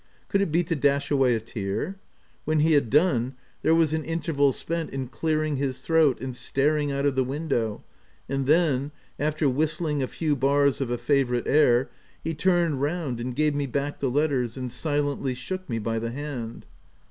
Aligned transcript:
Could 0.29 0.41
it 0.41 0.51
be 0.51 0.63
to 0.63 0.75
dash 0.75 1.11
away 1.11 1.35
a 1.35 1.39
tear? 1.39 1.95
When 2.43 2.61
he 2.61 2.71
had 2.73 2.89
done, 2.89 3.35
there 3.61 3.75
was 3.75 3.93
an 3.93 4.03
interval 4.03 4.51
spent 4.51 4.89
in 4.89 5.09
clearing 5.09 5.57
his 5.57 5.81
throat 5.81 6.19
and 6.19 6.35
staring 6.35 6.91
out 6.91 7.05
of 7.05 7.15
the 7.15 7.23
window, 7.23 7.83
and 8.27 8.47
then, 8.47 8.91
after 9.19 9.47
whistling 9.47 10.01
a 10.01 10.07
few 10.07 10.35
bars 10.35 10.81
of 10.81 10.89
a 10.89 10.97
favourite 10.97 11.47
air, 11.47 11.91
he 12.23 12.33
turned 12.33 12.81
round, 12.81 13.35
gave 13.35 13.53
me 13.53 13.67
back 13.67 13.99
the 13.99 14.09
letters 14.09 14.57
and 14.57 14.71
silently 14.71 15.35
shook 15.35 15.69
me 15.69 15.77
by 15.77 15.99
the 15.99 16.09
hand. 16.09 16.65